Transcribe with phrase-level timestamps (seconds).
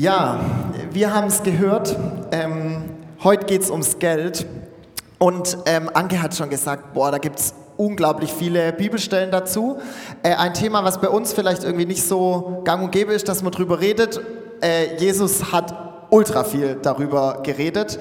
[0.00, 0.40] Ja,
[0.92, 1.94] wir haben es gehört.
[2.32, 2.84] Ähm,
[3.22, 4.46] heute geht es ums Geld.
[5.18, 9.76] Und ähm, Anke hat schon gesagt, boah, da gibt es unglaublich viele Bibelstellen dazu.
[10.22, 13.42] Äh, ein Thema, was bei uns vielleicht irgendwie nicht so gang und gäbe ist, dass
[13.42, 14.22] man drüber redet.
[14.62, 15.74] Äh, Jesus hat
[16.08, 17.98] ultra viel darüber geredet.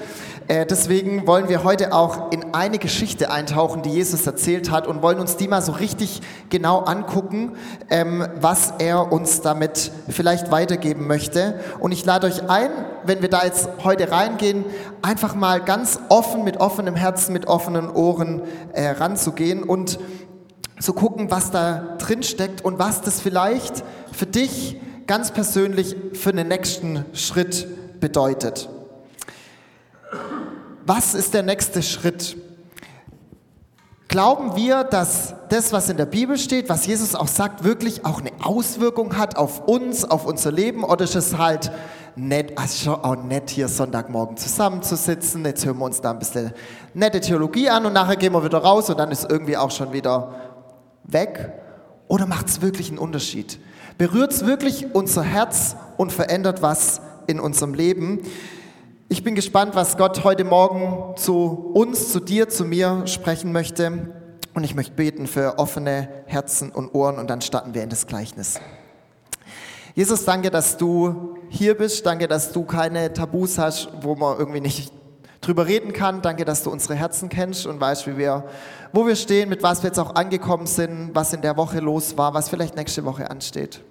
[0.49, 5.03] Äh, deswegen wollen wir heute auch in eine Geschichte eintauchen, die Jesus erzählt hat und
[5.03, 7.51] wollen uns die mal so richtig genau angucken,
[7.91, 11.59] ähm, was er uns damit vielleicht weitergeben möchte.
[11.79, 12.71] Und ich lade euch ein,
[13.03, 14.65] wenn wir da jetzt heute reingehen,
[15.03, 18.41] einfach mal ganz offen, mit offenem Herzen, mit offenen Ohren
[18.73, 19.99] äh, ranzugehen und
[20.79, 26.33] zu gucken, was da drin steckt und was das vielleicht für dich ganz persönlich für
[26.33, 28.67] den nächsten Schritt bedeutet.
[30.89, 32.35] Was ist der nächste Schritt?
[34.07, 38.21] Glauben wir, dass das, was in der Bibel steht, was Jesus auch sagt, wirklich auch
[38.21, 40.83] eine Auswirkung hat auf uns, auf unser Leben?
[40.83, 41.71] Oder ist es halt
[42.15, 45.45] nett, also auch nett, hier Sonntagmorgen zusammenzusitzen?
[45.45, 46.53] Jetzt hören wir uns da ein bisschen
[46.95, 49.93] nette Theologie an und nachher gehen wir wieder raus und dann ist irgendwie auch schon
[49.93, 50.33] wieder
[51.03, 51.53] weg?
[52.07, 53.59] Oder macht es wirklich einen Unterschied?
[53.99, 58.23] Berührt es wirklich unser Herz und verändert was in unserem Leben?
[59.11, 64.13] Ich bin gespannt, was Gott heute Morgen zu uns, zu dir, zu mir sprechen möchte.
[64.53, 68.05] Und ich möchte beten für offene Herzen und Ohren und dann starten wir in das
[68.05, 68.59] Gleichnis.
[69.95, 72.05] Jesus, danke, dass du hier bist.
[72.05, 74.93] Danke, dass du keine Tabus hast, wo man irgendwie nicht
[75.41, 76.21] drüber reden kann.
[76.21, 78.43] Danke, dass du unsere Herzen kennst und weißt, wie wir,
[78.93, 82.15] wo wir stehen, mit was wir jetzt auch angekommen sind, was in der Woche los
[82.15, 83.81] war, was vielleicht nächste Woche ansteht.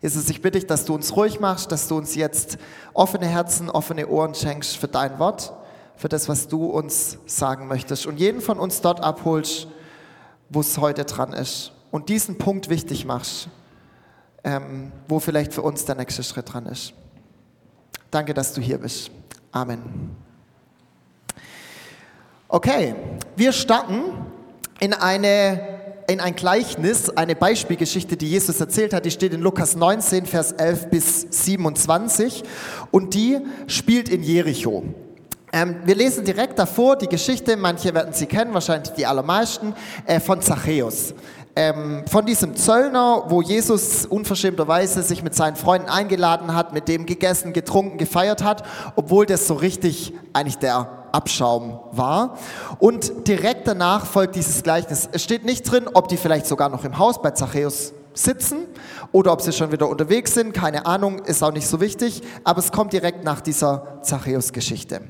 [0.00, 2.56] Jesus, ich bitte dich, dass du uns ruhig machst, dass du uns jetzt
[2.94, 5.52] offene Herzen, offene Ohren schenkst für dein Wort,
[5.96, 9.68] für das, was du uns sagen möchtest und jeden von uns dort abholst,
[10.48, 13.48] wo es heute dran ist und diesen Punkt wichtig machst,
[14.42, 16.94] ähm, wo vielleicht für uns der nächste Schritt dran ist.
[18.10, 19.10] Danke, dass du hier bist.
[19.52, 20.16] Amen.
[22.48, 22.94] Okay,
[23.36, 24.00] wir starten
[24.80, 25.79] in eine
[26.10, 30.50] in ein Gleichnis, eine Beispielgeschichte, die Jesus erzählt hat, die steht in Lukas 19, Vers
[30.50, 32.42] 11 bis 27
[32.90, 33.38] und die
[33.68, 34.82] spielt in Jericho.
[35.52, 39.72] Ähm, wir lesen direkt davor die Geschichte, manche werden sie kennen, wahrscheinlich die allermeisten,
[40.04, 41.14] äh, von Zachäus.
[41.56, 47.06] Ähm, von diesem Zöllner, wo Jesus unverschämterweise sich mit seinen Freunden eingeladen hat, mit dem
[47.06, 48.62] gegessen, getrunken, gefeiert hat,
[48.94, 52.38] obwohl das so richtig eigentlich der Abschaum war.
[52.78, 55.08] Und direkt danach folgt dieses Gleichnis.
[55.10, 58.66] Es steht nicht drin, ob die vielleicht sogar noch im Haus bei Zachäus sitzen
[59.12, 60.54] oder ob sie schon wieder unterwegs sind.
[60.54, 62.22] Keine Ahnung, ist auch nicht so wichtig.
[62.44, 65.00] Aber es kommt direkt nach dieser Zachäus-Geschichte.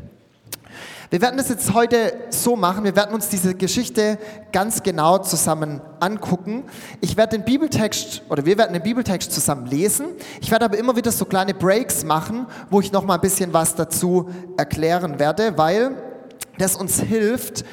[1.10, 4.16] Wir werden das jetzt heute so machen, wir werden uns diese Geschichte
[4.53, 6.62] ganz genau zusammen angucken.
[7.00, 10.06] Ich werde den Bibeltext oder wir werden den Bibeltext zusammen lesen.
[10.41, 13.53] Ich werde aber immer wieder so kleine Breaks machen, wo ich noch mal ein bisschen
[13.53, 15.97] was dazu erklären werde, weil
[16.59, 17.65] das uns hilft,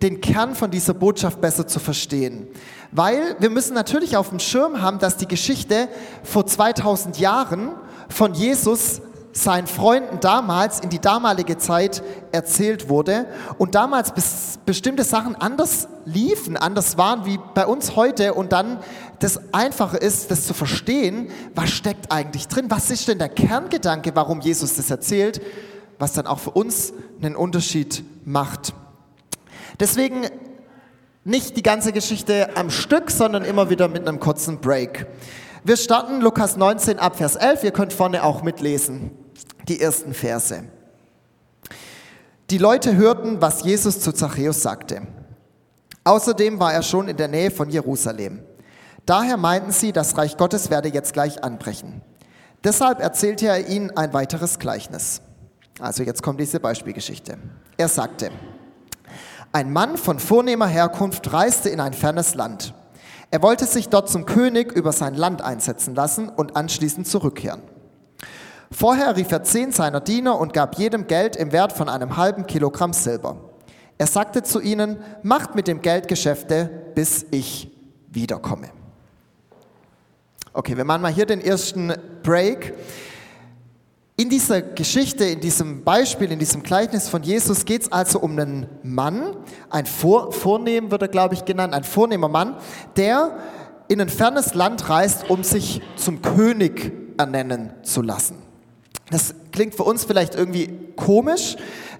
[0.00, 2.46] den Kern von dieser Botschaft besser zu verstehen.
[2.92, 5.88] Weil wir müssen natürlich auf dem Schirm haben, dass die Geschichte
[6.22, 7.72] vor 2000 Jahren
[8.08, 9.02] von Jesus
[9.36, 12.02] seinen Freunden damals in die damalige Zeit
[12.32, 13.26] erzählt wurde
[13.58, 14.14] und damals
[14.64, 18.78] bestimmte Sachen anders liefen, anders waren wie bei uns heute und dann
[19.18, 24.12] das Einfache ist, das zu verstehen, was steckt eigentlich drin, was ist denn der Kerngedanke,
[24.14, 25.42] warum Jesus das erzählt,
[25.98, 28.72] was dann auch für uns einen Unterschied macht.
[29.78, 30.22] Deswegen
[31.24, 35.06] nicht die ganze Geschichte am Stück, sondern immer wieder mit einem kurzen Break.
[35.62, 39.10] Wir starten Lukas 19 ab Vers 11, ihr könnt vorne auch mitlesen
[39.68, 40.64] die ersten Verse.
[42.50, 45.02] Die Leute hörten, was Jesus zu Zachäus sagte.
[46.04, 48.40] Außerdem war er schon in der Nähe von Jerusalem.
[49.04, 52.02] Daher meinten sie, das Reich Gottes werde jetzt gleich anbrechen.
[52.62, 55.20] Deshalb erzählte er ihnen ein weiteres Gleichnis.
[55.80, 57.38] Also jetzt kommt diese Beispielgeschichte.
[57.76, 58.30] Er sagte,
[59.52, 62.74] ein Mann von vornehmer Herkunft reiste in ein fernes Land.
[63.30, 67.62] Er wollte sich dort zum König über sein Land einsetzen lassen und anschließend zurückkehren.
[68.70, 72.46] Vorher rief er zehn seiner Diener und gab jedem Geld im Wert von einem halben
[72.46, 73.36] Kilogramm Silber.
[73.98, 77.70] Er sagte zu ihnen, macht mit dem Geld Geschäfte, bis ich
[78.08, 78.68] wiederkomme.
[80.52, 81.92] Okay, wir machen mal hier den ersten
[82.22, 82.74] Break.
[84.16, 88.32] In dieser Geschichte, in diesem Beispiel, in diesem Gleichnis von Jesus geht es also um
[88.32, 89.36] einen Mann,
[89.68, 92.56] ein Vor Vornehm wird er, glaube ich, genannt, ein vornehmer Mann,
[92.96, 93.36] der
[93.88, 98.45] in ein fernes Land reist, um sich zum König ernennen zu lassen.
[99.10, 101.56] Das klingt für uns vielleicht irgendwie komisch,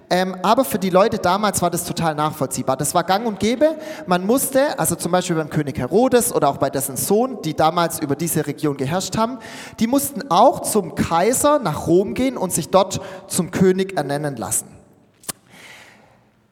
[0.09, 2.77] Ähm, aber für die Leute damals war das total nachvollziehbar.
[2.77, 3.75] Das war gang und gäbe.
[4.05, 7.99] Man musste, also zum Beispiel beim König Herodes oder auch bei dessen Sohn, die damals
[7.99, 9.37] über diese Region geherrscht haben,
[9.81, 14.76] die mussten auch zum Kaiser nach Rom gehen und sich dort zum König ernennen lassen.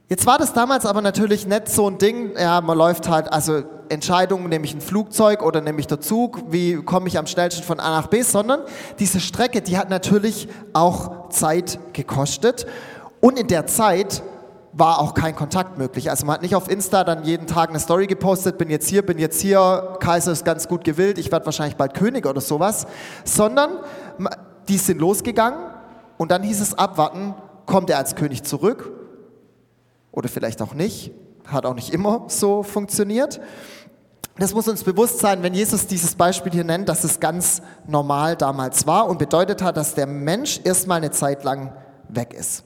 [0.08, 3.64] Jetzt war das damals aber natürlich nicht so ein Ding, ja, man läuft halt, also
[3.90, 7.64] Entscheidungen, nehme ich ein Flugzeug oder nehme ich der Zug, wie komme ich am schnellsten
[7.64, 8.62] von A nach B, sondern
[9.00, 12.68] diese Strecke, die hat natürlich auch Zeit gekostet.
[13.20, 14.22] Und in der Zeit
[14.74, 16.12] war auch kein Kontakt möglich.
[16.12, 19.04] Also man hat nicht auf Insta dann jeden Tag eine Story gepostet, bin jetzt hier,
[19.04, 22.86] bin jetzt hier, Kaiser ist ganz gut gewillt, ich werde wahrscheinlich bald König oder sowas,
[23.24, 23.80] sondern
[24.68, 25.60] die sind losgegangen
[26.18, 27.34] und dann hieß es abwarten,
[27.66, 29.05] kommt er als König zurück
[30.16, 31.12] oder vielleicht auch nicht.
[31.46, 33.40] Hat auch nicht immer so funktioniert.
[34.38, 38.36] Das muss uns bewusst sein, wenn Jesus dieses Beispiel hier nennt, dass es ganz normal
[38.36, 41.74] damals war und bedeutet hat, dass der Mensch erstmal eine Zeit lang
[42.10, 42.64] weg ist.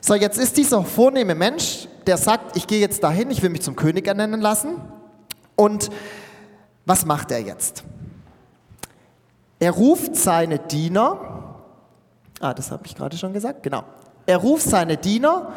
[0.00, 3.62] So, jetzt ist dieser vornehme Mensch, der sagt, ich gehe jetzt dahin, ich will mich
[3.62, 4.80] zum König ernennen lassen.
[5.54, 5.90] Und
[6.84, 7.84] was macht er jetzt?
[9.60, 11.54] Er ruft seine Diener,
[12.40, 13.84] ah, das habe ich gerade schon gesagt, genau.
[14.26, 15.52] Er ruft seine Diener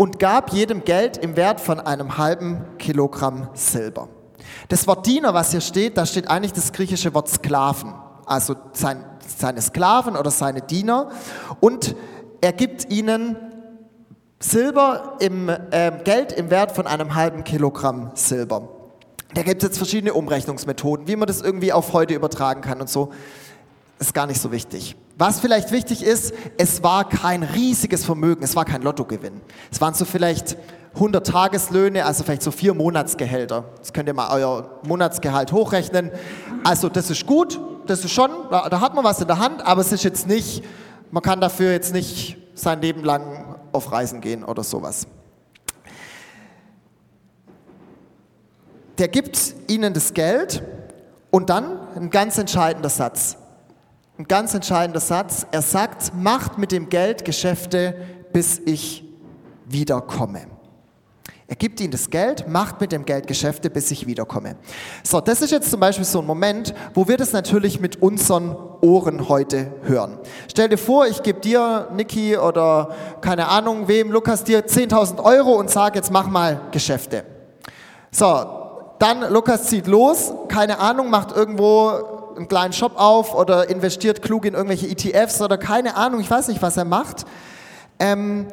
[0.00, 4.08] und gab jedem Geld im Wert von einem halben Kilogramm Silber.
[4.70, 7.92] Das Wort Diener, was hier steht, da steht eigentlich das griechische Wort Sklaven,
[8.24, 11.10] also sein, seine Sklaven oder seine Diener.
[11.60, 11.94] Und
[12.40, 13.36] er gibt ihnen
[14.38, 18.70] Silber im äh, Geld im Wert von einem halben Kilogramm Silber.
[19.34, 22.88] Da gibt es jetzt verschiedene Umrechnungsmethoden, wie man das irgendwie auf heute übertragen kann und
[22.88, 23.12] so.
[23.98, 24.96] Ist gar nicht so wichtig.
[25.20, 29.42] Was vielleicht wichtig ist, es war kein riesiges Vermögen, es war kein Lottogewinn.
[29.70, 30.56] Es waren so vielleicht
[30.94, 33.66] 100 Tageslöhne, also vielleicht so vier Monatsgehälter.
[33.76, 36.10] Jetzt könnt ihr mal euer Monatsgehalt hochrechnen.
[36.64, 39.60] Also das ist gut, das ist schon, da, da hat man was in der Hand,
[39.66, 40.64] aber es ist jetzt nicht,
[41.10, 45.06] man kann dafür jetzt nicht sein Leben lang auf Reisen gehen oder sowas.
[48.96, 50.62] Der gibt ihnen das Geld
[51.30, 53.36] und dann ein ganz entscheidender Satz
[54.20, 55.46] ein ganz entscheidender Satz.
[55.50, 57.94] Er sagt, macht mit dem Geld Geschäfte,
[58.34, 59.02] bis ich
[59.64, 60.42] wiederkomme.
[61.46, 64.56] Er gibt ihnen das Geld, macht mit dem Geld Geschäfte, bis ich wiederkomme.
[65.02, 68.54] So, das ist jetzt zum Beispiel so ein Moment, wo wir das natürlich mit unseren
[68.82, 70.18] Ohren heute hören.
[70.50, 75.54] Stell dir vor, ich gebe dir, Niki oder keine Ahnung wem, Lukas, dir 10.000 Euro
[75.54, 77.24] und sage, jetzt mach mal Geschäfte.
[78.12, 78.44] So,
[78.98, 84.44] dann Lukas zieht los, keine Ahnung, macht irgendwo einen kleinen Shop auf oder investiert klug
[84.44, 87.24] in irgendwelche ETFs oder keine Ahnung, ich weiß nicht, was er macht.
[87.98, 88.46] Ähm,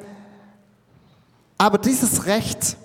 [1.57, 2.77] aber dieses Recht,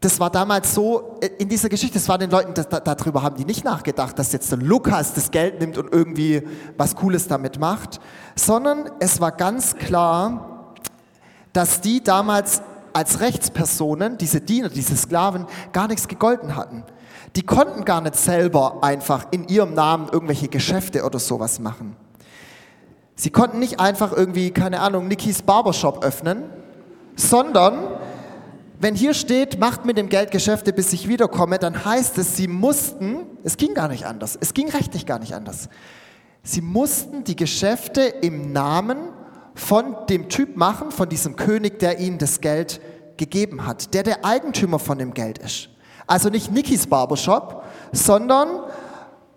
[0.00, 3.36] das war damals so, äh, in dieser Geschichte, das war den Leuten, das, darüber haben
[3.36, 6.42] die nicht nachgedacht, dass jetzt der Lukas das Geld nimmt und irgendwie
[6.76, 8.00] was Cooles damit macht,
[8.34, 10.74] sondern es war ganz klar,
[11.52, 16.84] dass die damals als Rechtspersonen, diese Diener, diese Sklaven, gar nichts gegolten hatten.
[17.36, 21.96] Die konnten gar nicht selber einfach in ihrem Namen irgendwelche Geschäfte oder sowas machen.
[23.14, 26.44] Sie konnten nicht einfach irgendwie, keine Ahnung, Nikis Barbershop öffnen,
[27.16, 27.98] sondern
[28.78, 32.48] wenn hier steht, macht mit dem Geld Geschäfte, bis ich wiederkomme, dann heißt es, sie
[32.48, 35.68] mussten, es ging gar nicht anders, es ging rechtlich gar nicht anders.
[36.42, 38.96] Sie mussten die Geschäfte im Namen
[39.54, 42.80] von dem Typ machen, von diesem König, der ihnen das Geld
[43.18, 45.68] gegeben hat, der der Eigentümer von dem Geld ist.
[46.10, 47.62] Also nicht Nikis Barbershop,
[47.92, 48.48] sondern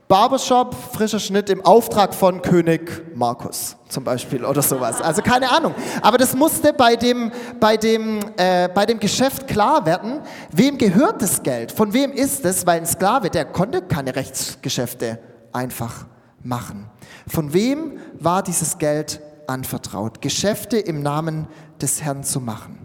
[0.08, 5.00] Barbershop, frischer Schnitt im Auftrag von König Markus zum Beispiel oder sowas.
[5.00, 5.76] Also keine Ahnung.
[6.02, 10.21] Aber das musste bei dem, bei dem, äh, bei dem Geschäft klar werden,
[10.52, 15.19] wem gehört das Geld, von wem ist es, weil ein Sklave, der konnte keine Rechtsgeschäfte
[15.52, 16.07] einfach
[16.42, 16.90] machen.
[17.28, 21.47] Von wem war dieses Geld anvertraut, Geschäfte im Namen
[21.80, 22.82] des Herrn zu machen?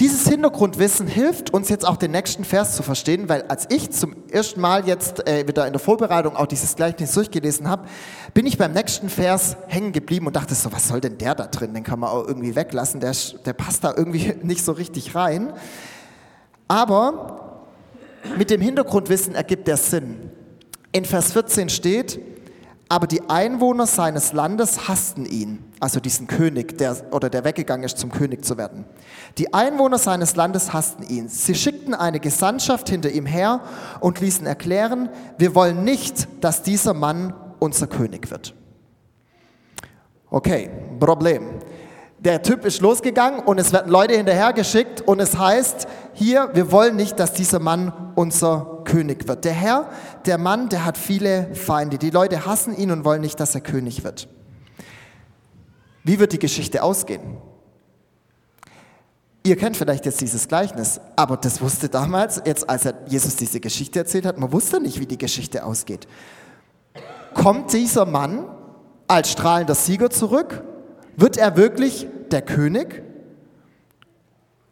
[0.00, 4.16] Dieses Hintergrundwissen hilft uns jetzt auch den nächsten Vers zu verstehen, weil als ich zum
[4.28, 7.86] ersten Mal jetzt äh, wieder in der Vorbereitung auch dieses Gleichnis durchgelesen habe,
[8.32, 11.46] bin ich beim nächsten Vers hängen geblieben und dachte so, was soll denn der da
[11.46, 11.74] drin?
[11.74, 13.12] Den kann man auch irgendwie weglassen, der,
[13.44, 15.52] der passt da irgendwie nicht so richtig rein.
[16.66, 17.62] Aber
[18.36, 20.30] mit dem Hintergrundwissen ergibt der Sinn.
[20.90, 22.18] In Vers 14 steht,
[22.94, 27.98] aber die Einwohner seines Landes hassten ihn, also diesen König, der, oder der weggegangen ist,
[27.98, 28.84] zum König zu werden.
[29.36, 31.26] Die Einwohner seines Landes hassten ihn.
[31.26, 33.62] Sie schickten eine Gesandtschaft hinter ihm her
[33.98, 35.08] und ließen erklären,
[35.38, 38.54] wir wollen nicht, dass dieser Mann unser König wird.
[40.30, 40.70] Okay,
[41.00, 41.48] Problem
[42.24, 46.96] der Typ ist losgegangen und es werden Leute hinterhergeschickt und es heißt hier, wir wollen
[46.96, 49.44] nicht, dass dieser Mann unser König wird.
[49.44, 49.90] Der Herr,
[50.24, 51.98] der Mann, der hat viele Feinde.
[51.98, 54.28] Die Leute hassen ihn und wollen nicht, dass er König wird.
[56.02, 57.36] Wie wird die Geschichte ausgehen?
[59.42, 63.98] Ihr kennt vielleicht jetzt dieses Gleichnis, aber das wusste damals, jetzt als Jesus diese Geschichte
[63.98, 66.08] erzählt hat, man wusste nicht, wie die Geschichte ausgeht.
[67.34, 68.46] Kommt dieser Mann
[69.06, 70.64] als strahlender Sieger zurück?
[71.16, 73.02] Wird er wirklich der König?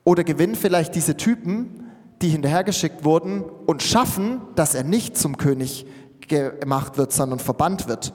[0.04, 5.86] Oder gewinnen vielleicht diese Typen, die hinterhergeschickt wurden und schaffen, dass er nicht zum König
[6.26, 8.12] gemacht wird, sondern verbannt wird?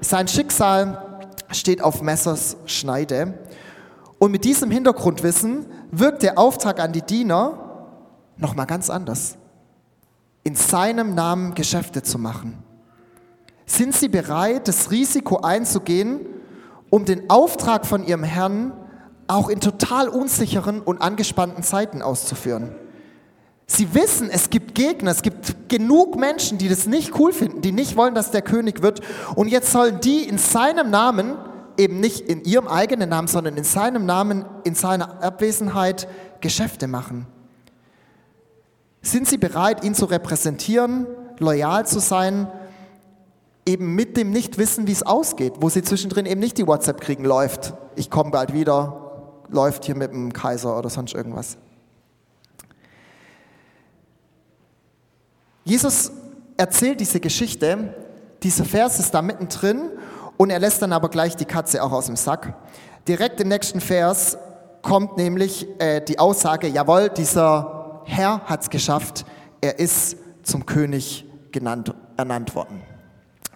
[0.00, 3.38] Sein Schicksal steht auf Messers Schneide.
[4.18, 7.88] Und mit diesem Hintergrundwissen wirkt der Auftrag an die Diener
[8.36, 9.36] nochmal ganz anders.
[10.42, 12.62] In seinem Namen Geschäfte zu machen.
[13.66, 16.20] Sind sie bereit, das Risiko einzugehen,
[16.94, 18.72] um den Auftrag von ihrem Herrn
[19.26, 22.72] auch in total unsicheren und angespannten Zeiten auszuführen?
[23.66, 27.72] Sie wissen, es gibt Gegner, es gibt genug Menschen, die das nicht cool finden, die
[27.72, 29.00] nicht wollen, dass der König wird.
[29.34, 31.34] Und jetzt sollen die in seinem Namen,
[31.76, 36.06] eben nicht in ihrem eigenen Namen, sondern in seinem Namen, in seiner Abwesenheit
[36.40, 37.26] Geschäfte machen.
[39.02, 41.08] Sind sie bereit, ihn zu repräsentieren,
[41.40, 42.46] loyal zu sein
[43.66, 47.24] eben mit dem Nichtwissen, wie es ausgeht, wo sie zwischendrin eben nicht die WhatsApp kriegen,
[47.24, 51.56] läuft, ich komme bald wieder, läuft hier mit dem Kaiser oder sonst irgendwas.
[55.64, 56.12] Jesus
[56.56, 57.94] erzählt diese Geschichte,
[58.42, 59.90] dieser Vers ist da mittendrin
[60.36, 62.54] und er lässt dann aber gleich die Katze auch aus dem Sack.
[63.08, 64.36] Direkt im nächsten Vers
[64.82, 69.24] kommt nämlich äh, die Aussage, jawohl, dieser Herr hat es geschafft,
[69.62, 72.93] er ist zum König genannt, ernannt worden.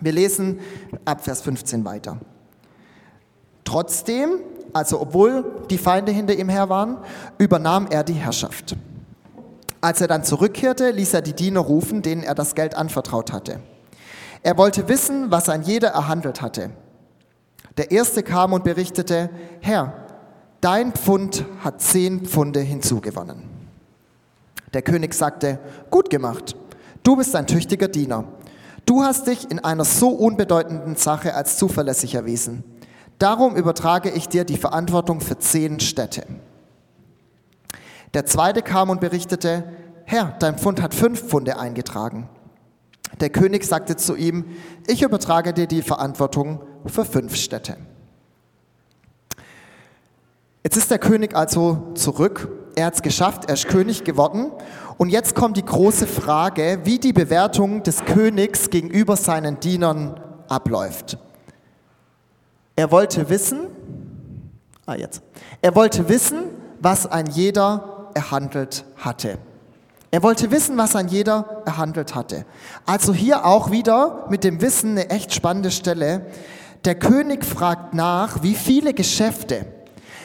[0.00, 0.60] Wir lesen
[1.04, 2.18] ab Vers 15 weiter.
[3.64, 4.40] Trotzdem,
[4.72, 6.98] also obwohl die Feinde hinter ihm her waren,
[7.38, 8.76] übernahm er die Herrschaft.
[9.80, 13.60] Als er dann zurückkehrte, ließ er die Diener rufen, denen er das Geld anvertraut hatte.
[14.42, 16.70] Er wollte wissen, was ein jeder erhandelt hatte.
[17.76, 19.92] Der erste kam und berichtete, Herr,
[20.60, 23.42] dein Pfund hat zehn Pfunde hinzugewonnen.
[24.74, 25.58] Der König sagte,
[25.90, 26.56] gut gemacht,
[27.02, 28.24] du bist ein tüchtiger Diener.
[28.88, 32.64] Du hast dich in einer so unbedeutenden Sache als zuverlässig erwiesen.
[33.18, 36.24] Darum übertrage ich dir die Verantwortung für zehn Städte.
[38.14, 39.64] Der zweite kam und berichtete,
[40.06, 42.30] Herr, dein Pfund hat fünf Pfunde eingetragen.
[43.20, 44.46] Der König sagte zu ihm,
[44.86, 47.76] ich übertrage dir die Verantwortung für fünf Städte.
[50.64, 54.50] Jetzt ist der König also zurück, er hat es geschafft, er ist König geworden
[54.98, 61.18] und jetzt kommt die große Frage, wie die Bewertung des Königs gegenüber seinen Dienern abläuft.
[62.74, 63.60] Er wollte wissen,
[64.86, 65.22] ah jetzt,
[65.62, 66.44] er wollte wissen,
[66.80, 69.38] was ein jeder erhandelt hatte.
[70.10, 72.44] Er wollte wissen, was ein jeder erhandelt hatte.
[72.86, 76.26] Also hier auch wieder mit dem Wissen eine echt spannende Stelle.
[76.84, 79.66] Der König fragt nach, wie viele Geschäfte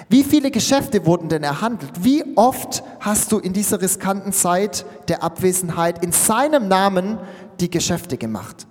[0.10, 1.92] wie viele Geschäfte wurden denn erhandelt?
[2.04, 7.18] Wie oft hast du in dieser riskanten Zeit der Abwesenheit in seinem Namen
[7.60, 8.68] die Geschäfte gemacht?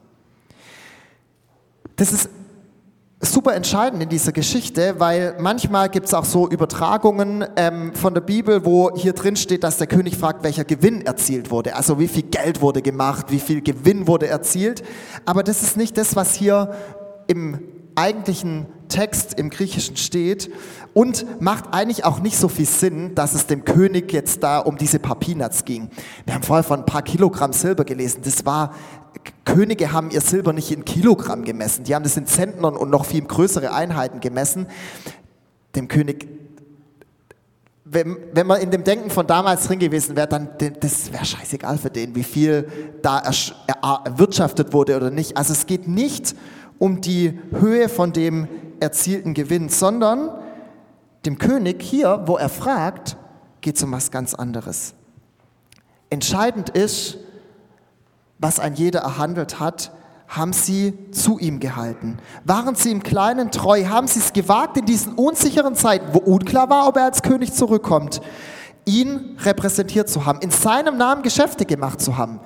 [1.96, 2.28] Das ist
[3.20, 8.20] super entscheidend in dieser Geschichte, weil manchmal gibt es auch so Übertragungen ähm, von der
[8.20, 11.76] Bibel, wo hier drin steht, dass der König fragt, welcher Gewinn erzielt wurde.
[11.76, 14.82] Also wie viel Geld wurde gemacht, wie viel Gewinn wurde erzielt.
[15.24, 16.74] Aber das ist nicht das, was hier
[17.28, 17.60] im
[17.94, 20.50] eigentlichen Text im Griechischen steht
[20.94, 24.76] und macht eigentlich auch nicht so viel Sinn, dass es dem König jetzt da um
[24.76, 25.88] diese paar Peanuts ging.
[26.24, 28.20] Wir haben vorher von ein paar Kilogramm Silber gelesen.
[28.24, 28.74] Das war,
[29.44, 31.84] Könige haben ihr Silber nicht in Kilogramm gemessen.
[31.84, 34.66] Die haben das in Zentnern und noch viel größere Einheiten gemessen.
[35.74, 36.28] Dem König
[37.92, 40.48] wenn, wenn man in dem Denken von damals drin gewesen wäre, dann
[40.80, 42.66] das wäre scheißegal für den, wie viel
[43.02, 43.22] da
[44.04, 45.36] erwirtschaftet wurde oder nicht.
[45.36, 46.34] Also es geht nicht
[46.78, 48.48] um die Höhe von dem
[48.80, 50.30] erzielten Gewinn, sondern
[51.24, 53.16] dem König hier, wo er fragt,
[53.60, 54.94] geht es um was ganz anderes.
[56.10, 57.18] Entscheidend ist,
[58.38, 59.92] was ein jeder erhandelt hat,
[60.28, 62.18] haben sie zu ihm gehalten?
[62.44, 63.84] Waren sie im Kleinen treu?
[63.84, 67.52] Haben sie es gewagt in diesen unsicheren Zeiten, wo unklar war, ob er als König
[67.52, 68.20] zurückkommt,
[68.84, 72.40] ihn repräsentiert zu haben, in seinem Namen Geschäfte gemacht zu haben?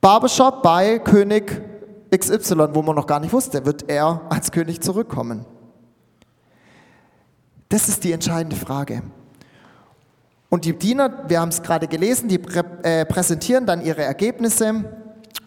[0.00, 1.62] Barbershop bei König
[2.16, 5.44] XY, wo man noch gar nicht wusste, wird er als König zurückkommen?
[7.68, 9.02] Das ist die entscheidende Frage.
[10.48, 12.40] Und die Diener, wir haben es gerade gelesen, die
[12.82, 14.84] äh, präsentieren dann ihre Ergebnisse.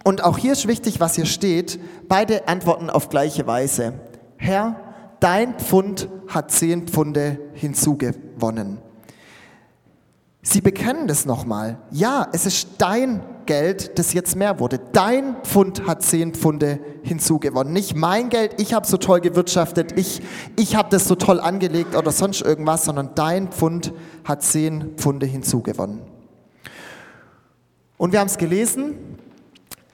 [0.04, 1.80] Und auch hier ist wichtig, was hier steht.
[2.08, 3.94] Beide antworten auf gleiche Weise.
[4.38, 4.75] Herr,
[5.20, 8.78] dein Pfund hat zehn Pfunde hinzugewonnen.
[10.44, 11.78] Sie bekennen das nochmal.
[11.92, 14.80] Ja, es ist dein Geld, das jetzt mehr wurde.
[14.94, 17.74] Dein Pfund hat zehn Pfunde hinzugewonnen.
[17.74, 20.22] Nicht mein Geld, ich habe so toll gewirtschaftet, ich,
[20.58, 23.94] ich habe das so toll angelegt oder sonst irgendwas, sondern dein Pfund
[24.24, 26.02] hat zehn Pfunde hinzugewonnen.
[27.98, 28.96] Und wir haben es gelesen,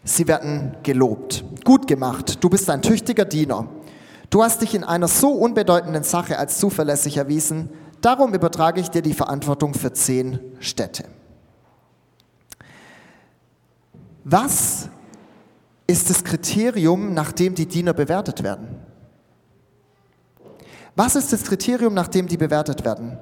[0.03, 1.43] sie werden gelobt.
[1.63, 3.67] Gut gemacht, du bist ein tüchtiger Diener.
[4.29, 7.69] Du hast dich in einer so unbedeutenden Sache als zuverlässig erwiesen,
[8.01, 11.05] darum übertrage ich dir die Verantwortung für zehn Städte.
[14.29, 14.89] Was
[15.87, 18.67] ist das Kriterium, nach dem die Diener bewertet werden?
[20.97, 23.17] Was ist das Kriterium, nach dem die bewertet werden?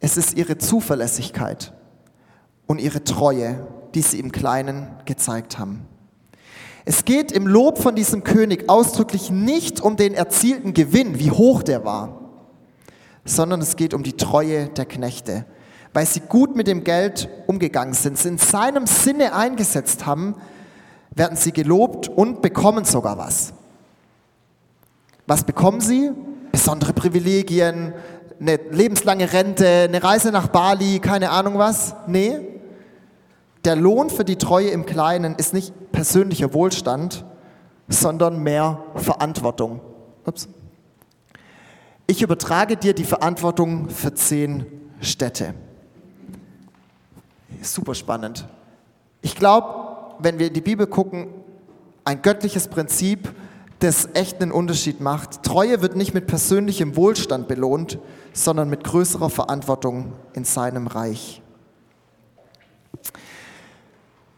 [0.00, 1.74] Es ist ihre Zuverlässigkeit
[2.66, 5.86] und ihre Treue, die sie im Kleinen gezeigt haben.
[6.86, 11.62] Es geht im Lob von diesem König ausdrücklich nicht um den erzielten Gewinn, wie hoch
[11.62, 12.22] der war,
[13.26, 15.44] sondern es geht um die Treue der Knechte,
[15.96, 20.34] weil sie gut mit dem Geld umgegangen sind, sie in seinem Sinne eingesetzt haben,
[21.12, 23.54] werden sie gelobt und bekommen sogar was.
[25.26, 26.10] Was bekommen sie?
[26.52, 27.94] Besondere Privilegien,
[28.38, 31.94] eine lebenslange Rente, eine Reise nach Bali, keine Ahnung was?
[32.06, 32.40] Nee.
[33.64, 37.24] Der Lohn für die Treue im Kleinen ist nicht persönlicher Wohlstand,
[37.88, 39.80] sondern mehr Verantwortung.
[40.26, 40.46] Ups.
[42.06, 44.66] Ich übertrage dir die Verantwortung für zehn
[45.00, 45.54] Städte.
[47.66, 48.46] Super spannend.
[49.22, 51.28] Ich glaube, wenn wir in die Bibel gucken,
[52.04, 53.34] ein göttliches Prinzip,
[53.80, 55.42] das echt einen Unterschied macht.
[55.42, 57.98] Treue wird nicht mit persönlichem Wohlstand belohnt,
[58.32, 61.42] sondern mit größerer Verantwortung in seinem Reich.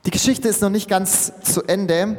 [0.06, 2.18] Die Geschichte ist noch nicht ganz zu Ende,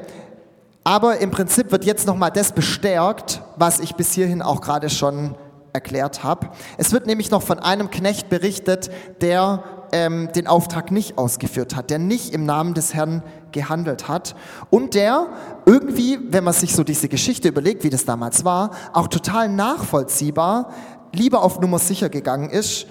[0.84, 5.36] aber im Prinzip wird jetzt nochmal das bestärkt, was ich bis hierhin auch gerade schon
[5.74, 6.50] erklärt habe.
[6.78, 8.90] Es wird nämlich noch von einem Knecht berichtet,
[9.22, 14.36] der ähm, den Auftrag nicht ausgeführt hat, der nicht im Namen des Herrn gehandelt hat
[14.70, 15.28] und der
[15.66, 20.72] irgendwie, wenn man sich so diese Geschichte überlegt, wie das damals war, auch total nachvollziehbar
[21.14, 22.86] lieber auf Nummer sicher gegangen ist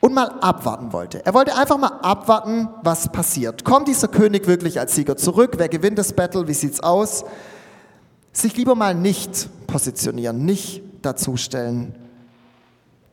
[0.00, 1.24] und mal abwarten wollte.
[1.24, 3.64] Er wollte einfach mal abwarten, was passiert.
[3.64, 5.54] Kommt dieser König wirklich als Sieger zurück?
[5.56, 6.46] Wer gewinnt das Battle?
[6.46, 7.24] Wie sieht's aus?
[8.32, 11.94] Sich lieber mal nicht positionieren, nicht dazustellen,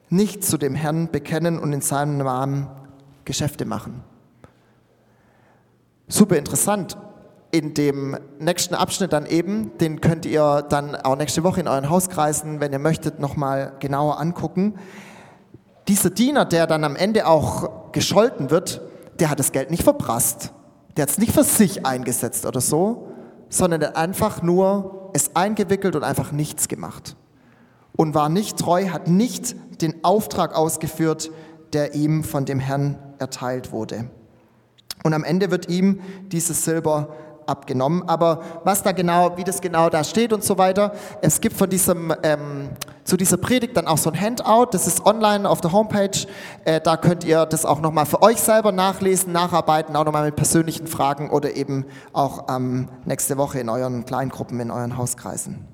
[0.09, 2.67] nicht zu dem Herrn bekennen und in seinem Namen
[3.31, 4.03] Geschäfte machen.
[6.09, 6.97] Super interessant.
[7.51, 11.89] In dem nächsten Abschnitt dann eben, den könnt ihr dann auch nächste Woche in euren
[11.89, 14.75] Hauskreisen, wenn ihr möchtet, nochmal genauer angucken.
[15.87, 18.81] Dieser Diener, der dann am Ende auch gescholten wird,
[19.21, 20.51] der hat das Geld nicht verprasst.
[20.97, 23.07] Der hat es nicht für sich eingesetzt oder so,
[23.47, 27.15] sondern der einfach nur es eingewickelt und einfach nichts gemacht.
[27.95, 31.31] Und war nicht treu, hat nicht den Auftrag ausgeführt,
[31.71, 34.09] der ihm von dem Herrn erteilt wurde.
[35.03, 38.03] Und am Ende wird ihm dieses Silber abgenommen.
[38.07, 41.69] Aber was da genau, wie das genau da steht und so weiter, es gibt von
[41.69, 42.69] diesem, ähm,
[43.03, 46.27] zu dieser Predigt dann auch so ein Handout, das ist online auf der Homepage.
[46.65, 50.35] Äh, da könnt ihr das auch nochmal für euch selber nachlesen, nacharbeiten, auch nochmal mit
[50.35, 55.70] persönlichen Fragen oder eben auch ähm, nächste Woche in euren Kleingruppen, in euren Hauskreisen.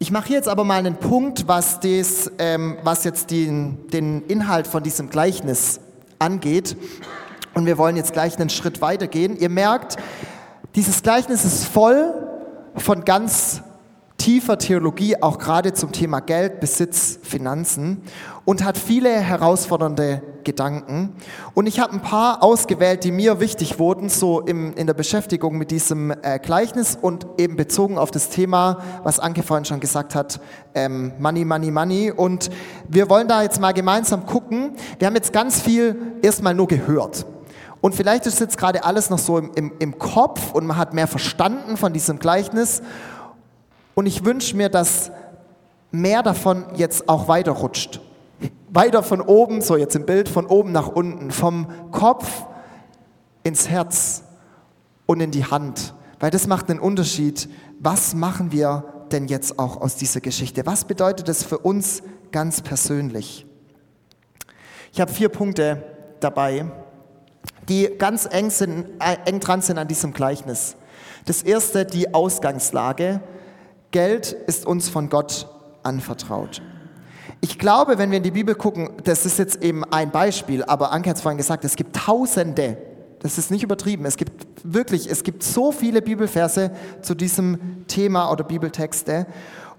[0.00, 4.68] Ich mache jetzt aber mal einen Punkt, was, das, ähm, was jetzt den, den Inhalt
[4.68, 5.80] von diesem Gleichnis
[6.20, 6.76] angeht.
[7.52, 9.36] Und wir wollen jetzt gleich einen Schritt weitergehen.
[9.36, 9.96] Ihr merkt,
[10.76, 12.14] dieses Gleichnis ist voll
[12.76, 13.62] von ganz
[14.18, 18.02] tiefer Theologie, auch gerade zum Thema Geld, Besitz, Finanzen
[18.44, 21.14] und hat viele herausfordernde Gedanken.
[21.54, 25.56] Und ich habe ein paar ausgewählt, die mir wichtig wurden, so im, in der Beschäftigung
[25.56, 30.14] mit diesem äh, Gleichnis und eben bezogen auf das Thema, was Anke vorhin schon gesagt
[30.14, 30.40] hat,
[30.74, 32.10] ähm, Money, Money, Money.
[32.10, 32.50] Und
[32.88, 34.72] wir wollen da jetzt mal gemeinsam gucken.
[34.98, 37.24] Wir haben jetzt ganz viel erstmal nur gehört.
[37.80, 40.94] Und vielleicht ist jetzt gerade alles noch so im, im, im Kopf und man hat
[40.94, 42.82] mehr verstanden von diesem Gleichnis.
[43.98, 45.10] Und ich wünsche mir, dass
[45.90, 48.00] mehr davon jetzt auch weiterrutscht.
[48.68, 52.46] Weiter von oben, so jetzt im Bild, von oben nach unten, vom Kopf
[53.42, 54.22] ins Herz
[55.06, 55.94] und in die Hand.
[56.20, 57.48] Weil das macht einen Unterschied.
[57.80, 60.64] Was machen wir denn jetzt auch aus dieser Geschichte?
[60.64, 63.46] Was bedeutet das für uns ganz persönlich?
[64.92, 65.82] Ich habe vier Punkte
[66.20, 66.66] dabei,
[67.68, 70.76] die ganz eng, sind, äh, eng dran sind an diesem Gleichnis.
[71.24, 73.22] Das erste, die Ausgangslage.
[73.90, 75.48] Geld ist uns von Gott
[75.82, 76.62] anvertraut.
[77.40, 80.92] Ich glaube, wenn wir in die Bibel gucken, das ist jetzt eben ein Beispiel, aber
[80.92, 82.76] Anke hat es vorhin gesagt, es gibt Tausende,
[83.20, 86.72] das ist nicht übertrieben, es gibt wirklich, es gibt so viele Bibelverse
[87.02, 89.26] zu diesem Thema oder Bibeltexte.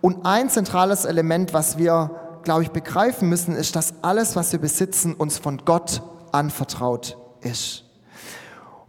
[0.02, 4.60] Und ein zentrales Element, was wir, glaube ich, begreifen müssen, ist, dass alles, was wir
[4.60, 7.84] besitzen, uns von Gott anvertraut ist.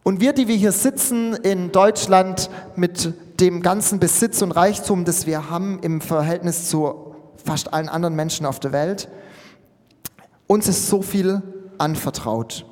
[0.03, 5.26] Und wir, die wir hier sitzen in Deutschland mit dem ganzen Besitz und Reichtum, das
[5.26, 9.09] wir haben im Verhältnis zu fast allen anderen Menschen auf der Welt,
[10.46, 11.42] uns ist so viel
[11.79, 12.66] anvertraut.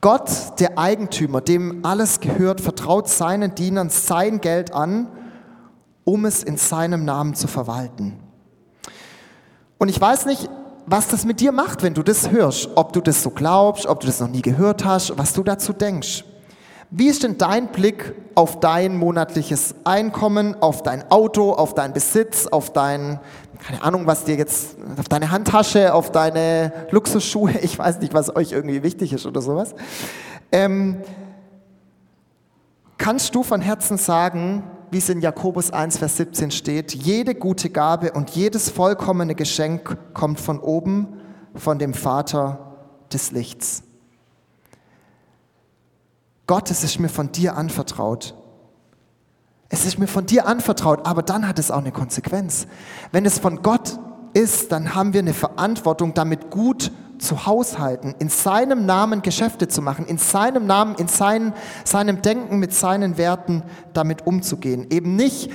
[0.00, 5.06] Gott, der Eigentümer, dem alles gehört, vertraut seinen Dienern sein Geld an,
[6.04, 8.18] um es in seinem Namen zu verwalten.
[9.78, 10.50] Und ich weiß nicht,
[10.86, 14.00] was das mit dir macht, wenn du das hörst, ob du das so glaubst, ob
[14.00, 16.24] du das noch nie gehört hast, was du dazu denkst.
[16.94, 22.46] Wie ist denn dein Blick auf dein monatliches Einkommen, auf dein Auto, auf deinen Besitz,
[22.46, 23.18] auf dein,
[23.60, 28.36] keine Ahnung, was dir jetzt, auf deine Handtasche, auf deine Luxusschuhe, ich weiß nicht, was
[28.36, 29.74] euch irgendwie wichtig ist oder sowas.
[30.52, 30.98] Ähm,
[32.98, 37.70] kannst du von Herzen sagen, wie es in Jakobus 1, Vers 17 steht, jede gute
[37.70, 41.08] Gabe und jedes vollkommene Geschenk kommt von oben,
[41.54, 42.74] von dem Vater
[43.10, 43.82] des Lichts.
[46.46, 48.34] Gott, es ist mir von dir anvertraut.
[49.68, 52.66] Es ist mir von dir anvertraut, aber dann hat es auch eine Konsequenz.
[53.10, 53.98] Wenn es von Gott
[54.34, 59.80] ist, dann haben wir eine Verantwortung, damit gut zu haushalten, in seinem Namen Geschäfte zu
[59.80, 64.88] machen, in seinem Namen, in sein, seinem Denken, mit seinen Werten damit umzugehen.
[64.90, 65.50] Eben nicht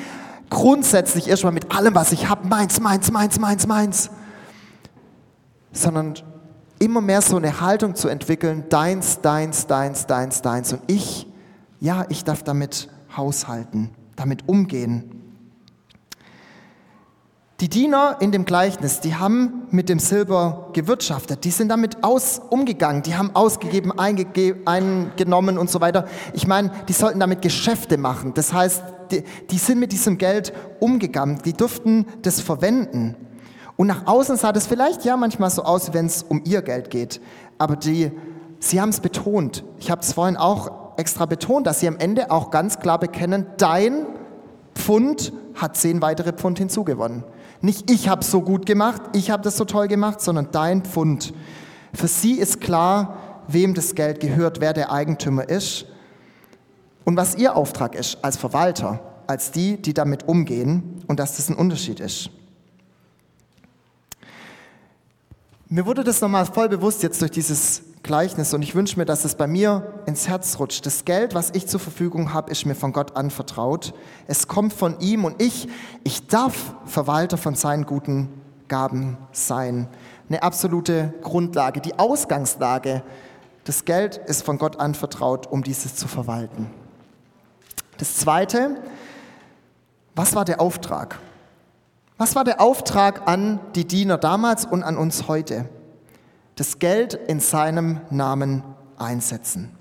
[0.49, 4.09] grundsätzlich erstmal mit allem, was ich habe, meins, meins, meins, meins, meins,
[5.73, 6.15] sondern
[6.79, 10.73] immer mehr so eine Haltung zu entwickeln, deins, deins, deins, deins, deins.
[10.73, 11.27] Und ich,
[11.79, 15.17] ja, ich darf damit haushalten, damit umgehen.
[17.59, 22.39] Die Diener in dem Gleichnis, die haben mit dem Silber gewirtschaftet, die sind damit aus,
[22.51, 26.05] umgegangen, die haben ausgegeben, eingenommen und so weiter.
[26.33, 28.35] Ich meine, die sollten damit Geschäfte machen.
[28.35, 33.15] Das heißt, die, die sind mit diesem Geld umgegangen, die durften das verwenden.
[33.77, 36.89] Und nach außen sah das vielleicht ja manchmal so aus, wenn es um ihr Geld
[36.89, 37.21] geht.
[37.59, 38.11] Aber die,
[38.59, 39.63] sie haben es betont.
[39.79, 43.45] Ich habe es vorhin auch extra betont, dass sie am Ende auch ganz klar bekennen,
[43.57, 44.07] dein
[44.73, 47.23] Pfund hat zehn weitere Pfund hinzugewonnen.
[47.61, 51.33] Nicht ich habe so gut gemacht, ich habe das so toll gemacht, sondern dein Pfund.
[51.93, 55.85] Für sie ist klar, wem das Geld gehört, wer der Eigentümer ist
[57.05, 61.49] und was ihr Auftrag ist als Verwalter, als die, die damit umgehen und dass das
[61.49, 62.29] ein Unterschied ist.
[65.69, 69.25] Mir wurde das nochmal voll bewusst jetzt durch dieses Gleichnis und ich wünsche mir, dass
[69.25, 70.85] es bei mir ins Herz rutscht.
[70.85, 73.93] Das Geld, was ich zur Verfügung habe, ist mir von Gott anvertraut.
[74.27, 75.67] Es kommt von ihm und ich,
[76.05, 78.29] ich darf Verwalter von seinen guten
[78.69, 79.89] Gaben sein.
[80.29, 83.03] Eine absolute Grundlage, die Ausgangslage.
[83.65, 86.67] Das Geld ist von Gott anvertraut, um dieses zu verwalten.
[87.97, 88.77] Das Zweite,
[90.15, 91.19] was war der Auftrag?
[92.19, 95.69] Was war der Auftrag an die Diener damals und an uns heute?
[96.55, 98.63] Das Geld in seinem Namen
[98.97, 99.71] einsetzen.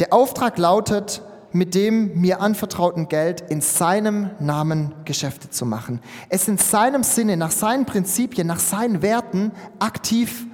[0.00, 1.22] Der Auftrag lautet,
[1.52, 6.00] mit dem mir anvertrauten Geld in seinem Namen Geschäfte zu machen.
[6.28, 10.44] Es in seinem Sinne, nach seinen Prinzipien, nach seinen Werten aktiv,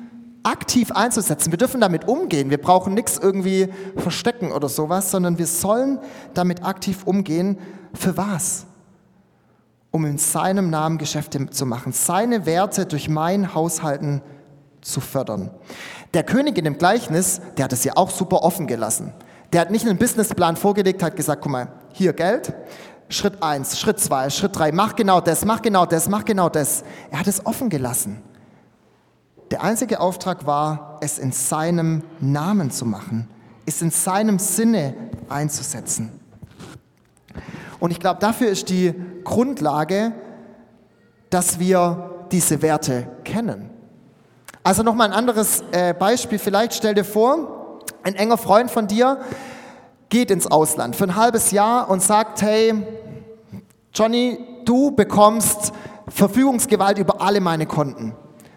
[0.42, 1.50] aktiv einzusetzen.
[1.50, 2.50] Wir dürfen damit umgehen.
[2.50, 5.98] Wir brauchen nichts irgendwie verstecken oder sowas, sondern wir sollen
[6.34, 7.58] damit aktiv umgehen.
[7.94, 8.66] Für was?
[9.96, 14.20] Um in seinem Namen Geschäfte zu machen, seine Werte durch mein Haushalten
[14.82, 15.50] zu fördern.
[16.12, 19.14] Der König in dem Gleichnis, der hat es ja auch super offen gelassen.
[19.54, 22.52] Der hat nicht einen Businessplan vorgelegt, hat gesagt, guck mal, hier Geld,
[23.08, 26.84] Schritt eins, Schritt zwei, Schritt drei, mach genau das, mach genau das, mach genau das.
[27.10, 28.20] Er hat es offen gelassen.
[29.50, 33.30] Der einzige Auftrag war, es in seinem Namen zu machen,
[33.64, 34.94] es in seinem Sinne
[35.30, 36.20] einzusetzen.
[37.80, 38.94] Und ich glaube, dafür ist die
[39.26, 40.12] Grundlage,
[41.28, 43.70] dass wir diese Werte kennen.
[44.62, 46.38] Also nochmal ein anderes äh, Beispiel.
[46.38, 49.20] Vielleicht stell dir vor, ein enger Freund von dir
[50.08, 52.72] geht ins Ausland für ein halbes Jahr und sagt, hey,
[53.92, 55.72] Johnny, du bekommst
[56.08, 58.14] Verfügungsgewalt über alle meine Konten.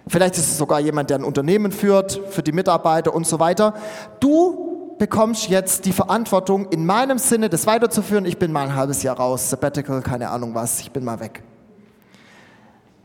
[0.08, 3.74] Vielleicht ist es sogar jemand, der ein Unternehmen führt, für die Mitarbeiter und so weiter.
[4.20, 4.69] Du
[5.00, 8.26] bekommst jetzt die Verantwortung, in meinem Sinne das weiterzuführen.
[8.26, 11.42] Ich bin mal ein halbes Jahr raus, Sabbatical, keine Ahnung was, ich bin mal weg.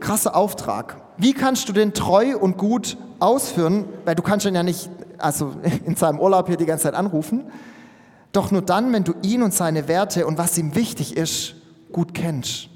[0.01, 0.97] Krasser Auftrag.
[1.17, 3.87] Wie kannst du den treu und gut ausführen?
[4.05, 5.55] Weil du kannst ihn ja nicht, also
[5.87, 7.45] in seinem Urlaub hier die ganze Zeit anrufen.
[8.33, 11.55] Doch nur dann, wenn du ihn und seine Werte und was ihm wichtig ist,
[11.93, 12.69] gut kennst.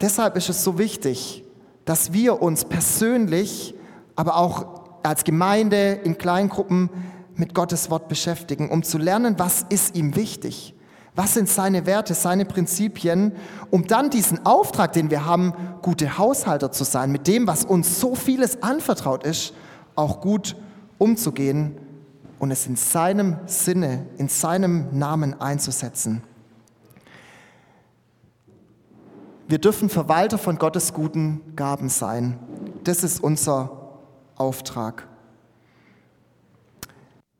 [0.00, 1.44] Deshalb ist es so wichtig,
[1.84, 3.74] dass wir uns persönlich,
[4.16, 6.90] aber auch als Gemeinde in Kleingruppen
[7.36, 10.74] mit Gottes Wort beschäftigen, um zu lernen, was ist ihm wichtig,
[11.14, 13.32] was sind seine Werte, seine Prinzipien,
[13.70, 18.00] um dann diesen Auftrag, den wir haben, gute Haushalter zu sein, mit dem, was uns
[18.00, 19.52] so vieles anvertraut ist,
[19.94, 20.56] auch gut
[20.98, 21.76] umzugehen
[22.38, 26.22] und es in seinem Sinne, in seinem Namen einzusetzen.
[29.46, 32.38] Wir dürfen Verwalter von Gottes guten Gaben sein.
[32.82, 33.83] Das ist unser
[34.36, 35.06] Auftrag.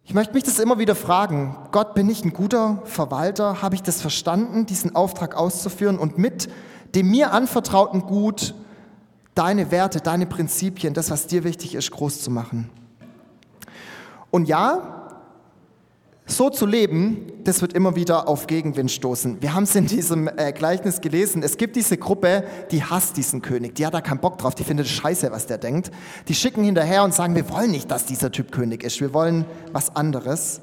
[0.05, 1.57] Ich möchte mich das immer wieder fragen.
[1.73, 3.63] Gott, bin ich ein guter Verwalter?
[3.63, 6.51] Habe ich das verstanden, diesen Auftrag auszuführen und mit
[6.95, 8.55] dem mir anvertrauten Gut
[9.35, 12.71] deine Werte, deine Prinzipien, das, was dir wichtig ist, groß zu machen?
[14.31, 15.04] Und ja,
[16.27, 19.43] so zu leben, das wird immer wieder auf Gegenwind stoßen.
[19.43, 21.43] Wir haben es in diesem äh, Gleichnis gelesen.
[21.43, 23.75] Es gibt diese Gruppe, die hasst diesen König.
[23.75, 24.55] Die hat da keinen Bock drauf.
[24.55, 25.91] Die findet es scheiße, was der denkt.
[26.29, 29.01] Die schicken hinterher und sagen, wir wollen nicht, dass dieser Typ König ist.
[29.01, 30.63] Wir wollen was anderes.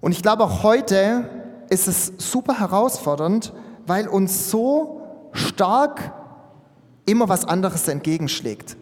[0.00, 1.30] Und ich glaube, auch heute
[1.68, 3.52] ist es super herausfordernd,
[3.86, 5.02] weil uns so
[5.32, 6.12] stark
[7.06, 8.76] immer was anderes entgegenschlägt.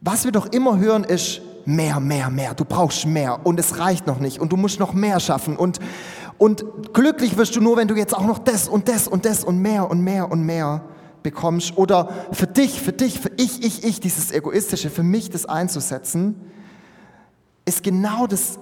[0.00, 1.42] Was wir doch immer hören ist,
[1.74, 2.54] mehr, mehr, mehr.
[2.54, 5.78] Du brauchst mehr und es reicht noch nicht und du musst noch mehr schaffen und,
[6.38, 9.44] und glücklich wirst du nur, wenn du jetzt auch noch das und das und das
[9.44, 10.82] und mehr und mehr und mehr
[11.22, 11.76] bekommst.
[11.76, 16.34] Oder für dich, für dich, für ich, ich, ich, dieses Egoistische, für mich das einzusetzen,
[17.64, 18.58] ist genau das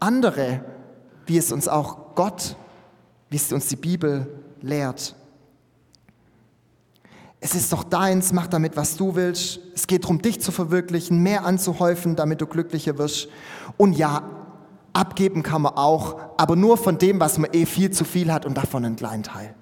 [0.00, 0.64] andere,
[1.26, 2.56] wie es uns auch Gott,
[3.30, 4.26] wie es uns die Bibel
[4.60, 5.14] lehrt.
[7.44, 9.60] Es ist doch deins, mach damit, was du willst.
[9.74, 13.28] Es geht darum, dich zu verwirklichen, mehr anzuhäufen, damit du glücklicher wirst.
[13.76, 14.22] Und ja,
[14.94, 18.46] abgeben kann man auch, aber nur von dem, was man eh viel zu viel hat
[18.46, 19.54] und davon einen kleinen Teil.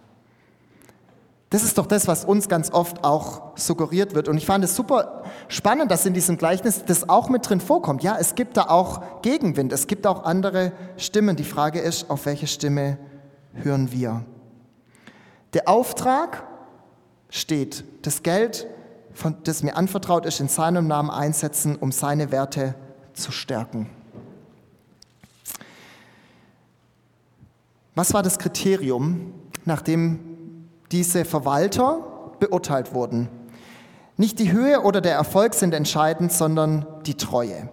[1.51, 4.29] Das ist doch das, was uns ganz oft auch suggeriert wird.
[4.29, 8.05] Und ich fand es super spannend, dass in diesem Gleichnis das auch mit drin vorkommt.
[8.05, 11.35] Ja, es gibt da auch Gegenwind, es gibt auch andere Stimmen.
[11.35, 12.97] Die Frage ist, auf welche Stimme
[13.55, 14.25] hören wir?
[15.53, 16.45] Der Auftrag
[17.33, 18.69] steht, das Geld,
[19.43, 22.75] das mir anvertraut ist, in seinem Namen einsetzen, um seine Werte
[23.15, 23.91] zu stärken.
[27.95, 29.33] Was war das Kriterium,
[29.65, 33.29] nachdem diese Verwalter beurteilt wurden?
[34.17, 37.71] Nicht die Höhe oder der Erfolg sind entscheidend, sondern die Treue.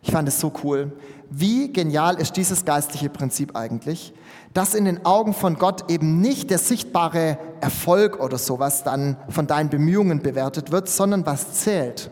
[0.00, 0.92] Ich fand es so cool.
[1.28, 4.12] Wie genial ist dieses geistliche Prinzip eigentlich?
[4.54, 9.48] Dass in den Augen von Gott eben nicht der sichtbare Erfolg oder sowas dann von
[9.48, 12.10] deinen Bemühungen bewertet wird, sondern was zählt,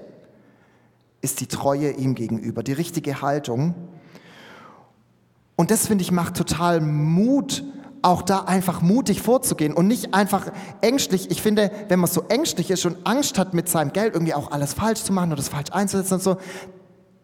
[1.21, 3.75] ist die Treue ihm gegenüber, die richtige Haltung.
[5.55, 7.63] Und das finde ich macht total Mut,
[8.03, 10.51] auch da einfach mutig vorzugehen und nicht einfach
[10.81, 11.31] ängstlich.
[11.31, 14.51] Ich finde, wenn man so ängstlich ist und Angst hat, mit seinem Geld irgendwie auch
[14.51, 16.37] alles falsch zu machen oder das falsch einzusetzen und so,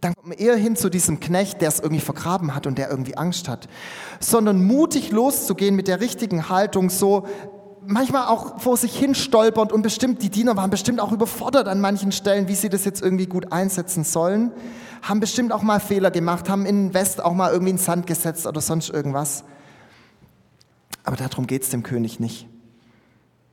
[0.00, 2.90] dann kommt man eher hin zu diesem Knecht, der es irgendwie vergraben hat und der
[2.90, 3.68] irgendwie Angst hat.
[4.20, 7.26] Sondern mutig loszugehen mit der richtigen Haltung, so
[7.84, 11.80] manchmal auch vor sich hin stolpernd und bestimmt, die Diener waren bestimmt auch überfordert an
[11.80, 14.52] manchen Stellen, wie sie das jetzt irgendwie gut einsetzen sollen,
[15.02, 18.46] haben bestimmt auch mal Fehler gemacht, haben in West auch mal irgendwie in Sand gesetzt
[18.46, 19.44] oder sonst irgendwas.
[21.04, 22.46] Aber darum geht es dem König nicht.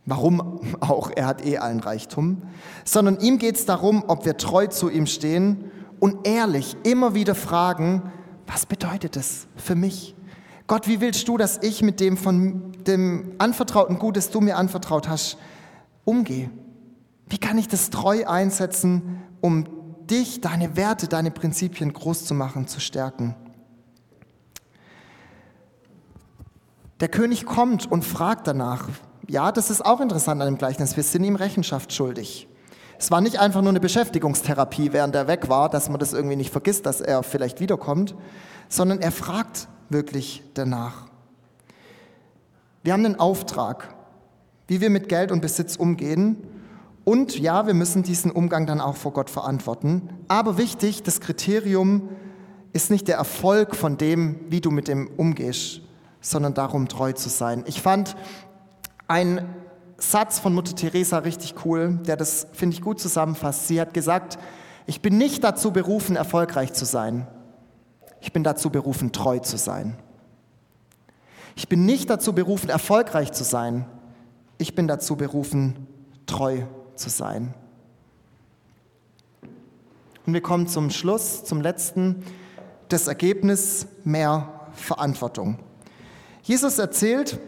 [0.06, 1.10] Warum auch?
[1.16, 2.44] Er hat eh allen Reichtum.
[2.84, 5.72] Sondern ihm geht es darum, ob wir treu zu ihm stehen
[6.06, 8.12] und ehrlich immer wieder fragen,
[8.46, 10.14] was bedeutet das für mich?
[10.68, 14.56] Gott, wie willst du, dass ich mit dem von dem anvertrauten Gut, das du mir
[14.56, 15.40] anvertraut hast,
[16.04, 16.52] umgehe?
[17.26, 19.66] Wie kann ich das treu einsetzen, um
[20.08, 23.36] dich, deine Werte, deine Prinzipien groß zu machen, zu stärken?
[27.00, 28.90] Der König kommt und fragt danach.
[29.28, 30.96] Ja, das ist auch interessant an dem Gleichnis.
[30.96, 32.48] Wir sind ihm Rechenschaft schuldig.
[32.98, 36.36] Es war nicht einfach nur eine Beschäftigungstherapie, während er weg war, dass man das irgendwie
[36.36, 38.16] nicht vergisst, dass er vielleicht wiederkommt,
[38.70, 41.08] sondern er fragt wirklich danach.
[42.84, 43.94] Wir haben einen Auftrag,
[44.68, 46.38] wie wir mit Geld und Besitz umgehen.
[47.04, 50.10] Und ja, wir müssen diesen Umgang dann auch vor Gott verantworten.
[50.28, 52.10] Aber wichtig, das Kriterium
[52.74, 55.82] ist nicht der Erfolg von dem, wie du mit dem umgehst,
[56.22, 57.64] sondern darum, treu zu sein.
[57.68, 58.16] Ich fand
[59.08, 59.48] ein
[59.98, 63.68] Satz von Mutter Teresa richtig cool, der das, finde ich, gut zusammenfasst.
[63.68, 64.38] Sie hat gesagt,
[64.88, 67.28] ich bin nicht dazu berufen, erfolgreich zu sein.
[68.22, 69.98] Ich bin dazu berufen, treu zu sein.
[71.56, 73.86] Ich bin nicht dazu berufen, erfolgreich zu sein.
[74.58, 75.88] Ich bin dazu berufen,
[76.26, 76.64] treu
[76.96, 77.54] zu sein.
[80.26, 82.24] Und wir kommen zum Schluss, zum letzten,
[82.90, 85.60] das Ergebnis mehr Verantwortung.
[86.44, 87.40] Jesus erzählt,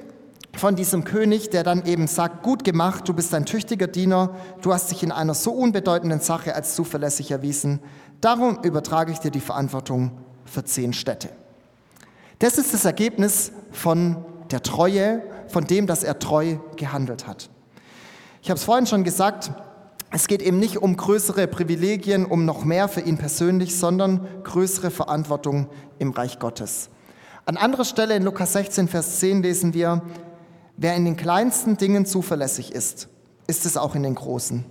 [0.58, 4.74] von diesem König, der dann eben sagt, gut gemacht, du bist ein tüchtiger Diener, du
[4.74, 7.80] hast dich in einer so unbedeutenden Sache als zuverlässig erwiesen,
[8.22, 10.12] darum übertrage ich dir die Verantwortung
[10.46, 11.30] für zehn Städte.
[12.40, 14.18] Das ist das Ergebnis von
[14.52, 17.50] der Treue, von dem, dass er treu gehandelt hat.
[18.42, 19.52] Ich habe es vorhin schon gesagt,
[20.10, 24.90] es geht eben nicht um größere Privilegien, um noch mehr für ihn persönlich, sondern größere
[24.90, 25.68] Verantwortung
[26.00, 26.90] im Reich Gottes.
[27.46, 30.02] An anderer Stelle in Lukas 16, Vers 10 lesen wir,
[30.78, 33.10] wer in den kleinsten Dingen zuverlässig ist,
[33.48, 34.64] ist es auch in den großen.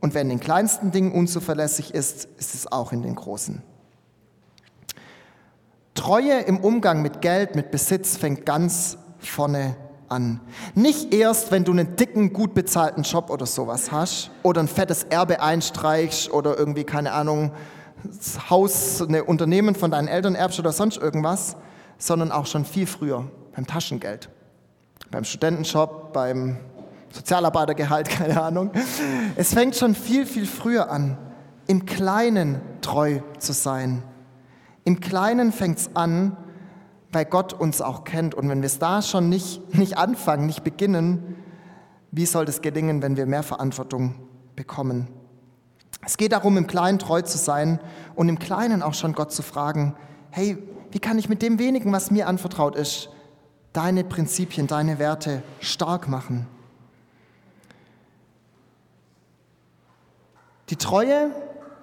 [0.00, 3.62] Und wer in den kleinsten Dingen unzuverlässig ist, ist es auch in den großen.
[5.94, 9.76] Treue im Umgang mit Geld, mit Besitz fängt ganz vorne
[10.08, 10.40] an.
[10.74, 15.04] Nicht erst, wenn du einen dicken, gut bezahlten Job oder sowas hast oder ein fettes
[15.04, 17.52] Erbe einstreichst oder irgendwie, keine Ahnung,
[18.02, 21.56] das Haus, ein Unternehmen von deinen Eltern erbst oder sonst irgendwas,
[21.96, 24.28] sondern auch schon viel früher, beim Taschengeld,
[25.14, 26.56] beim Studentenjob, beim
[27.12, 28.72] Sozialarbeitergehalt, keine Ahnung.
[29.36, 31.16] Es fängt schon viel, viel früher an,
[31.68, 34.02] im Kleinen treu zu sein.
[34.82, 36.36] Im Kleinen fängt es an,
[37.12, 38.34] weil Gott uns auch kennt.
[38.34, 41.36] Und wenn wir es da schon nicht, nicht anfangen, nicht beginnen,
[42.10, 44.16] wie soll das gelingen, wenn wir mehr Verantwortung
[44.56, 45.06] bekommen?
[46.04, 47.78] Es geht darum, im Kleinen treu zu sein
[48.16, 49.94] und im Kleinen auch schon Gott zu fragen,
[50.30, 50.58] hey,
[50.90, 53.10] wie kann ich mit dem wenigen, was mir anvertraut ist,
[53.74, 56.46] deine Prinzipien, deine Werte stark machen?
[60.70, 61.30] Die Treue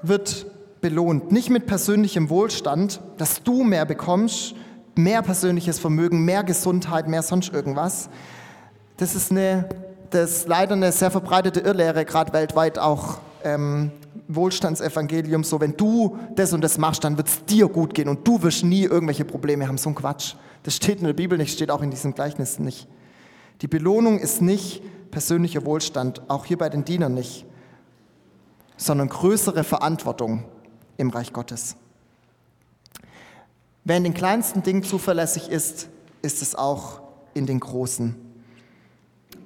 [0.02, 0.48] wird
[0.82, 4.56] belohnt, nicht mit persönlichem Wohlstand, dass du mehr bekommst,
[4.96, 8.10] mehr persönliches Vermögen, mehr Gesundheit, mehr sonst irgendwas.
[8.98, 9.70] Das ist, eine,
[10.10, 13.92] das leider eine sehr verbreitete Irrlehre, gerade weltweit auch ähm,
[14.28, 18.28] Wohlstandsevangelium, so wenn du das und das machst, dann wird es dir gut gehen und
[18.28, 19.78] du wirst nie irgendwelche Probleme haben.
[19.78, 20.36] So ein Quatsch.
[20.64, 22.88] Das steht in der Bibel nicht, steht auch in diesem Gleichnis nicht.
[23.62, 27.46] Die Belohnung ist nicht persönlicher Wohlstand, auch hier bei den Dienern nicht,
[28.78, 30.46] sondern größere Verantwortung
[30.98, 31.76] im Reich Gottes.
[33.84, 35.90] Wer in den kleinsten Dingen zuverlässig ist,
[36.22, 37.02] ist es auch
[37.34, 38.16] in den großen.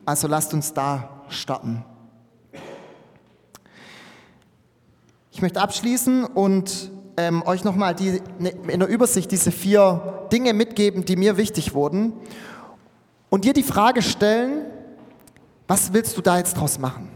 [0.06, 1.84] Also lasst uns da starten.
[5.32, 10.54] Ich möchte abschließen und ähm, euch nochmal die, ne, in der Übersicht diese vier Dinge
[10.54, 12.14] mitgeben, die mir wichtig wurden.
[13.30, 14.66] Und dir die Frage stellen,
[15.68, 17.10] was willst du da jetzt draus machen?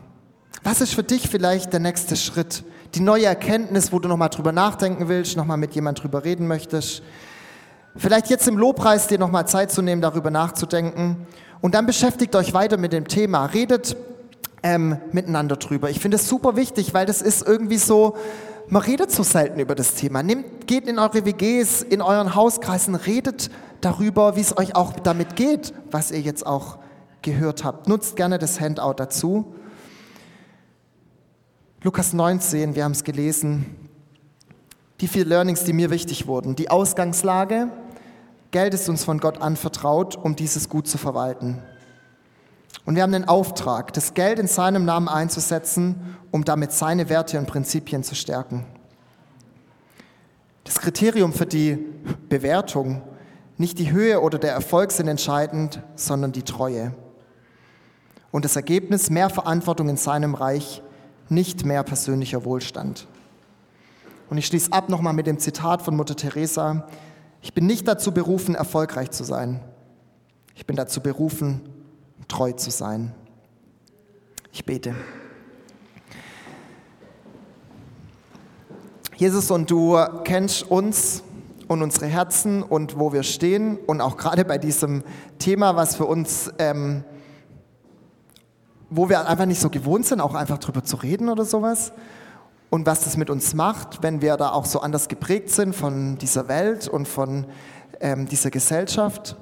[0.63, 2.63] Was ist für dich vielleicht der nächste Schritt?
[2.95, 7.03] die neue Erkenntnis, wo du nochmal drüber nachdenken willst, nochmal mit jemand drüber reden möchtest.
[7.95, 11.27] Vielleicht jetzt im Lobpreis dir nochmal Zeit zu nehmen, darüber nachzudenken.
[11.61, 13.45] Und dann beschäftigt euch weiter mit dem Thema.
[13.45, 13.95] Redet
[14.63, 15.89] ähm, miteinander drüber.
[15.89, 18.15] Ich finde es super wichtig, weil das ist irgendwie so,
[18.69, 20.21] man redet so selten über das Thema.
[20.23, 23.49] Nehmt, geht in eure WGs, in euren Hauskreisen, redet
[23.81, 26.77] darüber, wie es euch auch damit geht, was ihr jetzt auch
[27.21, 27.87] gehört habt.
[27.87, 29.53] Nutzt gerne das Handout dazu.
[31.81, 33.65] Lukas 19, wir haben es gelesen,
[35.01, 36.55] die vier Learnings, die mir wichtig wurden.
[36.55, 37.69] Die Ausgangslage,
[38.51, 41.63] Geld ist uns von Gott anvertraut, um dieses gut zu verwalten.
[42.89, 47.37] Und wir haben den Auftrag, das Geld in seinem Namen einzusetzen, um damit seine Werte
[47.37, 48.65] und Prinzipien zu stärken.
[50.63, 51.85] Das Kriterium für die
[52.29, 53.03] Bewertung,
[53.57, 56.95] nicht die Höhe oder der Erfolg sind entscheidend, sondern die Treue.
[58.31, 60.81] Und das Ergebnis, mehr Verantwortung in seinem Reich,
[61.29, 63.05] nicht mehr persönlicher Wohlstand.
[64.31, 66.87] Und ich schließe ab nochmal mit dem Zitat von Mutter Teresa.
[67.43, 69.59] Ich bin nicht dazu berufen, erfolgreich zu sein.
[70.55, 71.61] Ich bin dazu berufen,
[72.29, 73.13] treu zu sein.
[74.53, 74.95] Ich bete.
[79.17, 81.23] Jesus, und du kennst uns
[81.67, 85.03] und unsere Herzen und wo wir stehen und auch gerade bei diesem
[85.39, 87.03] Thema, was für uns ähm,
[88.89, 91.93] wo wir einfach nicht so gewohnt sind, auch einfach drüber zu reden oder sowas.
[92.69, 96.17] Und was das mit uns macht, wenn wir da auch so anders geprägt sind von
[96.17, 97.45] dieser Welt und von
[97.99, 99.37] ähm, dieser Gesellschaft.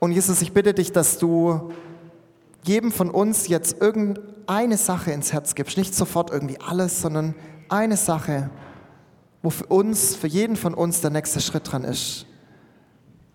[0.00, 1.70] Und Jesus, ich bitte dich, dass du
[2.64, 5.76] jedem von uns jetzt irgendeine Sache ins Herz gibst.
[5.76, 7.36] Nicht sofort irgendwie alles, sondern
[7.68, 8.50] eine Sache,
[9.42, 12.26] wo für uns, für jeden von uns der nächste Schritt dran ist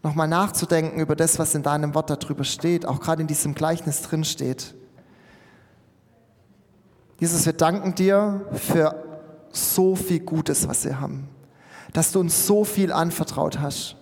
[0.06, 4.04] nochmal nachzudenken über das, was in deinem Wort darüber steht, auch gerade in diesem Gleichnis
[4.04, 4.76] drin steht.
[7.20, 9.04] Jesus, wir danken dir für
[9.50, 11.28] so viel Gutes, was wir haben,
[11.92, 13.96] dass du uns so viel anvertraut hast.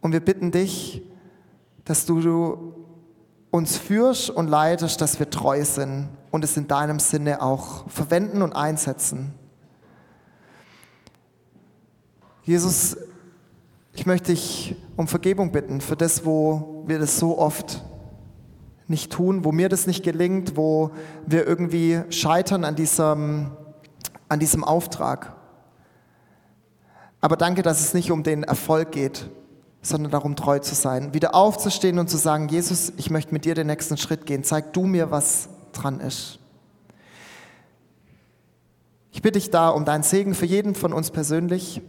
[0.00, 1.02] Und wir bitten dich,
[1.84, 2.74] dass du
[3.50, 8.42] uns führst und leitest, dass wir treu sind und es in deinem Sinne auch verwenden
[8.42, 9.34] und einsetzen.
[12.42, 12.96] Jesus,
[13.92, 17.84] ich möchte dich um Vergebung bitten für das, wo wir das so oft
[18.86, 20.90] nicht tun, wo mir das nicht gelingt, wo
[21.26, 23.50] wir irgendwie scheitern an diesem,
[24.28, 25.36] an diesem Auftrag.
[27.20, 29.30] Aber danke, dass es nicht um den Erfolg geht,
[29.82, 31.14] sondern darum treu zu sein.
[31.14, 34.44] Wieder aufzustehen und zu sagen, Jesus, ich möchte mit dir den nächsten Schritt gehen.
[34.44, 36.38] Zeig du mir, was dran ist.
[39.12, 41.82] Ich bitte dich da um deinen Segen für jeden von uns persönlich,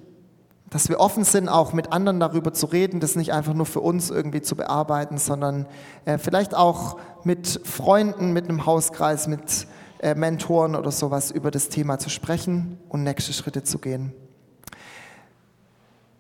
[0.70, 3.82] dass wir offen sind, auch mit anderen darüber zu reden, das nicht einfach nur für
[3.82, 5.68] uns irgendwie zu bearbeiten, sondern
[6.06, 9.68] äh, vielleicht auch mit Freunden, mit einem Hauskreis, mit
[10.00, 14.14] äh, Mentoren oder sowas über das Thema zu sprechen und nächste Schritte zu gehen.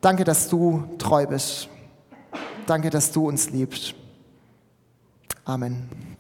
[0.02, 1.70] Danke, dass du treu bist.
[2.66, 3.94] Danke, dass du uns liebst.
[5.46, 6.11] Amen.